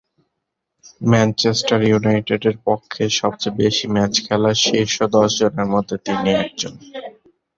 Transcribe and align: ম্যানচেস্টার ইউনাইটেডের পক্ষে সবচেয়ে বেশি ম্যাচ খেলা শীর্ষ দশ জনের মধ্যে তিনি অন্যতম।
ম্যানচেস্টার 1.01 1.79
ইউনাইটেডের 1.83 2.55
পক্ষে 2.67 3.03
সবচেয়ে 3.19 3.57
বেশি 3.61 3.85
ম্যাচ 3.87 4.13
খেলা 4.25 4.51
শীর্ষ 4.63 4.95
দশ 5.15 5.29
জনের 5.39 5.67
মধ্যে 5.73 5.95
তিনি 6.05 6.29
অন্যতম। 6.33 6.73